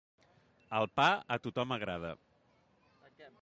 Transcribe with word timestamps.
El 0.77 0.89
pa 0.99 1.05
a 1.35 1.37
tothom 1.45 1.75
agrada. 1.77 2.15